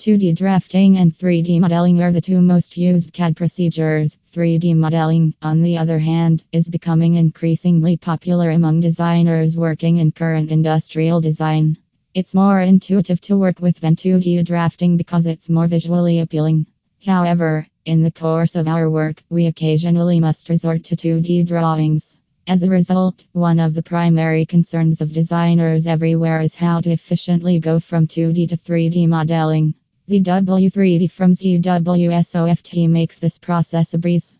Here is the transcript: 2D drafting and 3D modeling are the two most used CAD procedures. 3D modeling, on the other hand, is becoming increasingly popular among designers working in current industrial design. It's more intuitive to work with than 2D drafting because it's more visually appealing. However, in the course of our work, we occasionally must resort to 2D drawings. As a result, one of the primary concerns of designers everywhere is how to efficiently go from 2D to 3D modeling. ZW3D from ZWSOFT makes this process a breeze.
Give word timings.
2D 0.00 0.34
drafting 0.34 0.96
and 0.96 1.12
3D 1.12 1.60
modeling 1.60 2.00
are 2.00 2.10
the 2.10 2.22
two 2.22 2.40
most 2.40 2.78
used 2.78 3.12
CAD 3.12 3.36
procedures. 3.36 4.16
3D 4.32 4.74
modeling, 4.74 5.34
on 5.42 5.60
the 5.60 5.76
other 5.76 5.98
hand, 5.98 6.42
is 6.52 6.70
becoming 6.70 7.16
increasingly 7.16 7.98
popular 7.98 8.48
among 8.48 8.80
designers 8.80 9.58
working 9.58 9.98
in 9.98 10.10
current 10.10 10.50
industrial 10.50 11.20
design. 11.20 11.76
It's 12.14 12.34
more 12.34 12.62
intuitive 12.62 13.20
to 13.20 13.36
work 13.36 13.60
with 13.60 13.78
than 13.78 13.94
2D 13.94 14.42
drafting 14.46 14.96
because 14.96 15.26
it's 15.26 15.50
more 15.50 15.66
visually 15.66 16.20
appealing. 16.20 16.64
However, 17.04 17.66
in 17.84 18.02
the 18.02 18.10
course 18.10 18.56
of 18.56 18.68
our 18.68 18.88
work, 18.88 19.22
we 19.28 19.48
occasionally 19.48 20.18
must 20.18 20.48
resort 20.48 20.82
to 20.84 20.96
2D 20.96 21.46
drawings. 21.46 22.16
As 22.46 22.62
a 22.62 22.70
result, 22.70 23.26
one 23.32 23.60
of 23.60 23.74
the 23.74 23.82
primary 23.82 24.46
concerns 24.46 25.02
of 25.02 25.12
designers 25.12 25.86
everywhere 25.86 26.40
is 26.40 26.54
how 26.54 26.80
to 26.80 26.90
efficiently 26.90 27.60
go 27.60 27.78
from 27.78 28.06
2D 28.06 28.48
to 28.48 28.56
3D 28.56 29.06
modeling. 29.06 29.74
ZW3D 30.10 31.08
from 31.08 31.30
ZWSOFT 31.30 32.88
makes 32.88 33.20
this 33.20 33.38
process 33.38 33.94
a 33.94 33.98
breeze. 33.98 34.34